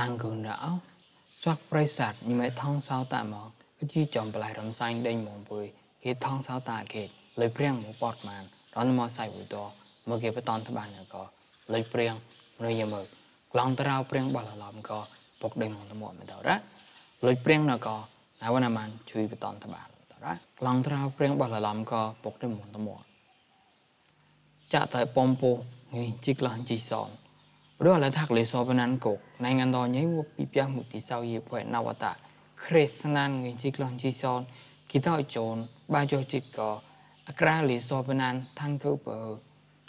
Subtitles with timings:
[0.00, 0.54] តង្កូនរោ
[1.42, 5.64] ស្វាក់ប្រិស័តញិមេថងសោតាមកគឺជាចំប្លៃរំសាញ់ដេញមកពុយ
[6.04, 7.02] គេថងសោតាគេ
[7.40, 8.42] លុយព្រៀងមកបតបាន
[8.76, 9.56] រនមកសៃវុត
[10.08, 11.22] មកគេបតនតបានក៏
[11.74, 12.14] លុយព្រៀង
[12.58, 13.00] មនុយយមើ
[13.52, 14.98] ក្លងតារោព្រៀងបលឡំក៏
[15.40, 16.56] ពុកដេញមកតមកមិនតរ៉ា
[17.26, 17.96] លុយព្រៀងណក៏
[18.42, 23.00] ណាវណាមានជួយបតនតបានតរ៉ាក្លងតារោព្រៀងបលឡំក៏ពុកដេញមកតមក
[24.72, 25.56] ចាក់តែបំពោង
[26.24, 27.08] ជីក្លងជីសង
[27.82, 32.12] រលថាក់លេសបណានកុកណៃងានដញៃវពីពះមុទីសោយភ័យណវតា
[32.64, 34.40] គ្រេស្ណានងជីក្លងជីសន
[34.90, 35.56] គិតោជូន
[35.94, 36.60] បាចុចិតក
[37.28, 39.18] អក្រាលេសបណានថាំងកើបើ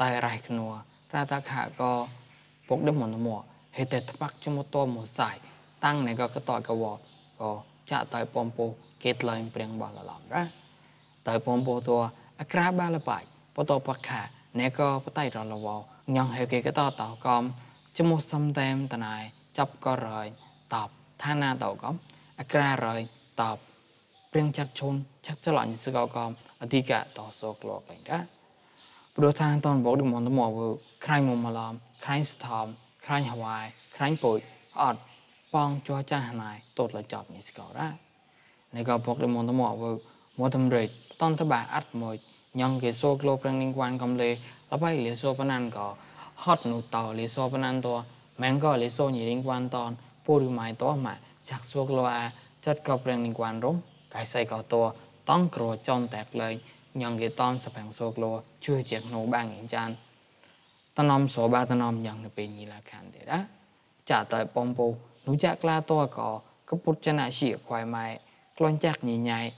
[0.01, 0.67] តៃរៃធ្នួ
[1.13, 1.81] រតាខក
[2.67, 3.27] ពុកដឹមនម
[3.77, 5.29] ហេតេតបាក់ចមតមសៃ
[5.85, 6.99] តាំងណៃកកតកវក
[7.91, 8.65] ចាក់តៃបំពោ
[9.03, 10.43] គេតឡៃព្រៀងបលឡំរ៉ា
[11.27, 11.89] តៃបំពោត
[12.39, 13.23] អក្រាបាលបាយ
[13.55, 14.21] បតបខា
[14.59, 15.67] ណែកបតៃរលវ
[16.15, 17.43] ញងហេកេកតតកំ
[17.97, 19.15] ចមុះសំតែមតណៃ
[19.57, 20.27] ចាប់ក៏រយ
[20.73, 20.89] តប
[21.23, 21.95] ឋានាតកំ
[22.39, 22.99] អក្រារយ
[23.41, 23.57] តប
[24.31, 24.93] ព្រៀងចាត់ឈុន
[25.27, 26.29] ចាត់ចលអញសកកំ
[26.61, 28.19] អធិកតសោក្លោកឯងរ៉ា
[29.15, 30.51] ព្រោះឋានតនបោឌីមន្តមក
[31.05, 32.65] ខ្រាញ់មុំមឡំខ្រាញ់ស្ថម
[33.05, 33.65] ខ្រាញ់ហវាយ
[33.95, 34.37] ខ្រាញ់ពុយ
[34.81, 35.01] អត់
[35.53, 37.87] បងចោចាស់ណៃតូតលចប់នេះស្កោរ៉ា
[38.75, 39.91] នេះក៏ពកទៅមន្តមកវើ
[40.39, 40.87] មកតំរេត
[41.21, 42.15] តនតបាអត់មួយ
[42.61, 44.29] ញងគេសូក្លោប្រឹងនឹងគួនកំលេ
[44.71, 45.87] លបៃលេសូបណានក៏
[46.35, 48.03] hodnuto liso penanto
[48.37, 53.61] mengko liso nyiring kwanton purimai to ma chak suok loa chất cầu preng ning quan
[53.61, 54.93] rung cái say cầu to
[55.25, 56.59] tông cro trong tẹt lời
[56.93, 59.95] nhận cái tông sập hàng suok loa chưa chẹt nổ ba nghìn chan
[60.95, 63.39] tân om số ba tân om nhận được bên nhì là khăn để đó
[64.05, 67.85] trả tới bom bù nú chắc la to có cấp bút chân ạ xỉa khoai
[67.85, 68.19] mai
[68.57, 69.53] lon chắc nhì nhai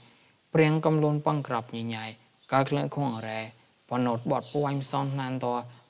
[0.52, 2.16] preng cầm luôn băng cọp nhì nhai
[2.48, 3.50] các lưỡng không ở rè
[3.88, 5.64] bọn nốt bọt bùi anh son nan to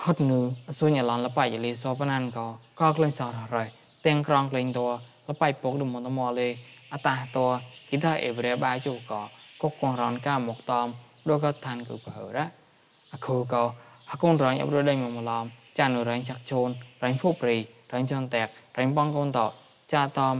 [0.03, 2.45] ហត់ぬអសុញឡនលបៃលីសោបណានក៏
[2.79, 3.65] ក៏ក្លែងសររ៉ៃ
[4.05, 4.79] ទាំងក្រងក្លែងត
[5.27, 6.49] លបៃពុកដុំមតមលេ
[6.93, 7.37] អតាត
[7.89, 9.21] គីតាអ៊ីប្រេបាយជូក៏
[9.61, 10.87] កុកកងរនកាមកតំ
[11.29, 12.45] ដូចក៏ឋានគឺបើរ៉ា
[13.13, 13.63] អខូក៏
[14.09, 15.43] ហកូនរងអបរដេញមកមឡំ
[15.77, 16.69] ចានរងចាក់ជូន
[17.03, 17.57] រងភូព្រី
[17.93, 18.47] រងចន្ទែក
[18.79, 19.39] រងបងកូនត
[19.93, 20.35] ចាតំ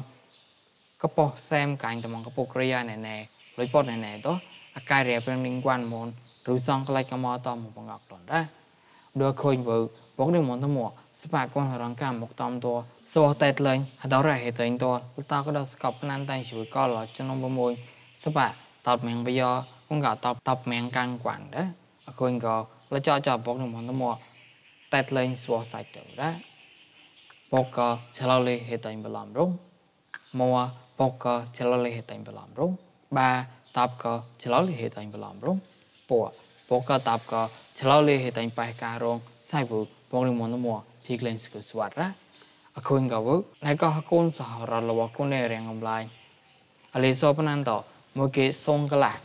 [1.02, 3.16] កពោះសែមកាញ់តំងកពុក្រិយាណែណែ
[3.58, 4.28] លុយពតណែណែត
[4.78, 6.08] អាកាយរៀបរៀងលីងគួនមន
[6.54, 8.46] ឬសងក្លាច់កមតមកបងអកតនដែរ
[9.22, 9.78] ដូចឃើញវើ
[10.18, 10.92] បងនឹងមនតមក
[11.24, 12.68] ស្បាកូនរងកាមកតំត
[13.14, 17.38] សោះតែលេងហដរហេតេងតលតាក៏ដល់ស្កប់ណានតែជួយក៏លចំណុំ
[17.82, 18.52] 6ស្បាត
[18.96, 19.52] បមៀងបយោ
[19.90, 21.62] cũng gạo tập tập men căng quản đó
[22.16, 24.16] cô anh có là cho cho bốc được món mua
[24.90, 26.54] tết lên xua sạch được đó bốc có chờ lâu lên hệ tình bị làm
[26.54, 26.55] rung
[27.52, 29.10] mua bốc có chờ lâu lên hệ tình bị
[32.34, 32.76] làm rung
[33.12, 35.60] ba tập có chờ lâu lên hệ tình bị làm rung
[36.10, 36.32] bộ
[36.70, 40.24] bốc có tập có chờ lâu lên hệ tình bài ca rung sai vụ bốc
[40.24, 42.12] được món mua thì lên sự soát đó
[42.84, 46.10] cô anh có vứt này có con sợ rồi là con này riêng ông lại
[46.92, 47.84] Aliso penanto,
[48.16, 49.22] mungkin song kelak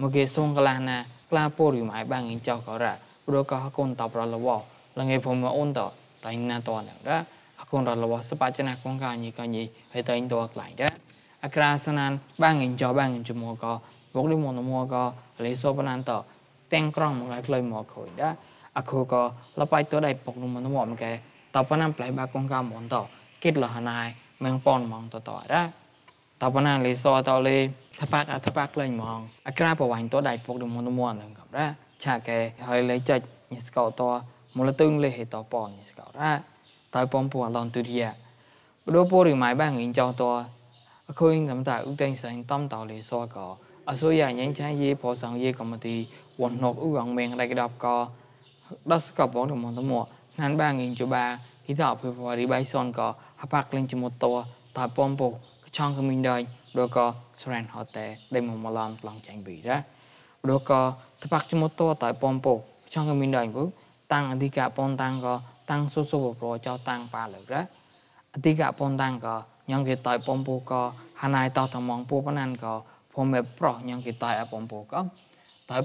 [0.00, 0.98] មកគេសុងកលាណា
[1.30, 2.92] ក្លាពោរីម៉ៃបាងចោក៏រ៉ា
[3.26, 4.48] ព្រោះក៏កូនតបរលវ
[4.98, 5.80] លងៃភូមិអូនត
[6.26, 7.18] តៃណាតនរ៉ា
[7.60, 10.90] អកូនរលវសបច្ចណាកងកាញីកញីហើយតៃតក្លាញ់រ៉ា
[11.44, 13.72] អក្រាសណានបាងចោបាងចមក៏
[14.12, 16.22] vok đi mòn mua có lấy số bên ăn tờ
[16.68, 18.34] tên krong một cái lời mò khởi đó
[18.72, 21.20] à khu có là bay tới đây bọc đúng mòn mua một cái
[21.52, 23.02] tao bên ăn phải ba con gà mòn tờ
[23.40, 25.66] kết là hàng này mang pon mong tờ tỏi đó
[26.38, 26.96] tao bên ăn lấy
[34.56, 36.30] มูลตึงเลยเหตุต่อปอนสกัดได้
[36.92, 38.06] ต่อปอนปวนลองตุเดีย
[38.84, 40.32] บดูปอริหมายบ้างเงินจองตัว
[41.18, 43.46] คุยสำหรับอุตังเสียงต้อมต่อเลยซอก่อ
[43.88, 45.96] อาศัยอย่างยังใช้ยีพอสังยีกรรมตี
[46.40, 47.94] วนนกอุกังเมงไรกระดับก่อ
[48.90, 50.06] ดัสกับบอกถึงมองทั้งหมด
[50.40, 51.24] นั้นบ้างเงินจูบา
[51.64, 53.06] ที่ต่อเพื่อพอริบายซอนก่อ
[53.40, 54.36] ฮับปักเล่นจมดตัว
[54.76, 55.32] ต่อปอนปุก
[55.76, 56.42] ช่องขมิ้นเดิน
[56.76, 57.04] ดูก่อ
[57.38, 59.76] สแรนฮอตเต้ได้มุมมาลามหลังแจงบีได้
[60.48, 60.80] ดูก่อ
[61.20, 62.60] ถ้าปักจมดตัวต่อปอนปุก
[62.92, 63.70] ช่องขมิ้นเดินปุ๊บ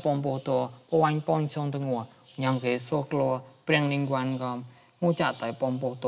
[0.06, 0.50] ពំពូត
[0.90, 1.86] ពវាញ់ពនសនតង
[2.44, 3.30] ញ៉ងគេសួក្លោ
[3.68, 4.52] ព្រៀងនីងវ៉ាន់ក៏
[5.04, 6.06] ងូចាតៃពំពូត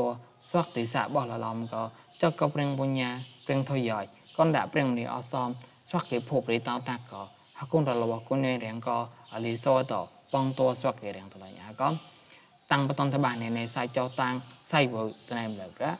[0.48, 1.82] ស្វាក់តិសាបោះលឡំក៏
[2.22, 3.10] ចកក៏ព្រៀងបញ្ញា
[3.46, 4.04] ព្រៀងថយយ៉យ
[4.38, 5.48] កនដាក់ព្រៀងនេះអសម
[5.88, 7.22] ស្វាក់គេភពរីតោតាក់ក៏
[7.58, 8.98] ហគុនរលវគុននេះរៀងក៏
[9.32, 9.94] អលីសោត
[10.32, 11.88] បងតស្វាក់គេរៀងតឡៃអាក៏
[12.72, 14.34] តាំងបតនតបាននៃសៃចោតាំង
[14.72, 15.92] សៃវើតណែមលើរ៉ា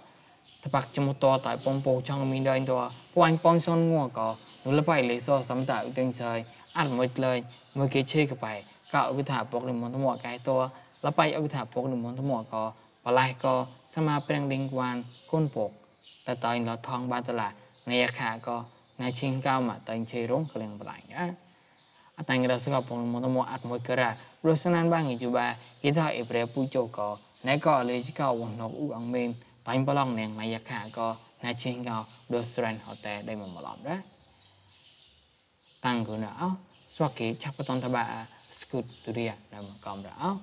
[0.64, 2.72] តបាក់ចមុតតៃបំពោចង់មានដៃត
[3.14, 4.28] ពួយប៉ុនសុនងក៏
[4.64, 6.32] នុលបៃលេសសំតាឧទិញសៃ
[6.76, 7.32] អត់មួយលើ
[7.78, 8.52] មួយគេជេកបៃ
[8.94, 10.50] កោវិថាពុកនិមន្តមកកែត
[11.04, 12.64] លបៃអវិថាពុកនិមន្តមកក៏
[13.04, 13.54] បលៃក៏
[13.94, 14.96] សមាព្រៀងឌីងវ៉ាន
[15.30, 15.70] គុនពុក
[16.26, 17.48] តែតៃលថងបានតឡា
[17.90, 18.56] នេយខាក៏
[19.00, 21.49] ណៃឈិងកៅមកតៃជេរងក្លៀងបលៃណា
[22.20, 24.10] អតាំងរសកពុកនិមន្តមកអត់មួយករ៉ា
[24.46, 25.46] រសណានបាងីជូបា
[25.84, 27.08] យីថាអេប្រេពូជោក៏
[27.48, 29.30] ណែក៏លេជកៅវណកអ៊ូអងមេន
[29.64, 33.78] paling bolong neng maya ka ko na ching ga do sren hote dai mo molom
[33.84, 33.96] ra
[35.82, 36.52] tang gu na au
[36.88, 38.02] swaki chap ton ta ba
[38.50, 40.36] skut tu ria na mo kom ra au